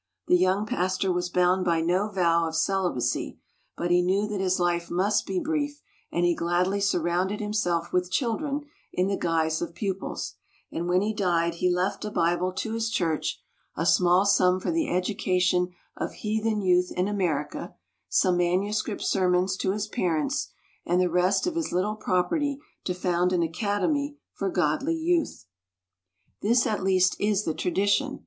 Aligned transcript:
The 0.25 0.35
young 0.35 0.65
pastor 0.65 1.11
was 1.11 1.29
bound 1.29 1.63
by 1.63 1.79
no 1.81 2.09
vow 2.09 2.47
of 2.47 2.55
celibacy, 2.55 3.37
but 3.77 3.91
he 3.91 4.01
knew 4.01 4.27
that 4.29 4.41
his 4.41 4.59
life 4.59 4.89
must 4.89 5.27
be 5.27 5.39
brief, 5.39 5.79
and 6.11 6.25
he 6.25 6.33
gladly 6.33 6.79
surrounded 6.81 7.39
himself 7.39 7.93
with 7.93 8.09
children 8.09 8.63
in 8.91 9.05
the 9.09 9.15
guise 9.15 9.61
of 9.61 9.75
pupils, 9.75 10.37
and 10.71 10.89
when 10.89 11.03
he 11.03 11.13
died 11.13 11.53
he 11.61 11.69
left 11.69 12.03
a 12.03 12.09
Bible 12.09 12.51
to 12.51 12.73
his 12.73 12.89
church, 12.89 13.43
a 13.77 13.85
small 13.85 14.25
sum 14.25 14.59
for 14.59 14.71
the 14.71 14.89
education 14.89 15.69
of 15.95 16.13
heathen 16.13 16.61
youth 16.63 16.91
in 16.97 17.07
America, 17.07 17.75
some 18.09 18.37
manuscript 18.37 19.03
sermons 19.03 19.55
to 19.57 19.69
his 19.69 19.85
parents, 19.85 20.49
and 20.83 20.99
the 20.99 21.11
rest 21.11 21.45
of 21.45 21.53
his 21.53 21.71
little 21.71 21.95
property 21.95 22.57
to 22.85 22.95
found 22.95 23.31
an 23.31 23.43
academy 23.43 24.17
for 24.33 24.49
godly 24.49 24.95
youth. 24.95 25.45
This 26.41 26.65
at 26.65 26.81
least 26.83 27.15
is 27.19 27.43
the 27.43 27.53
tradition. 27.53 28.19